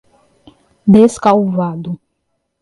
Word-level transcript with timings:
Descalvado 0.93 1.91